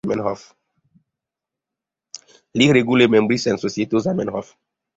[2.61, 4.53] Li regule membris en Societo Zamenhof.